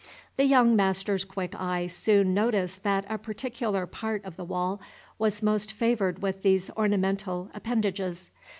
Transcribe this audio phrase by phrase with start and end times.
[0.35, 4.81] The young master's quick eye soon noticed that a particular part of the wall
[5.19, 8.31] was most favored with these ornamental appendages.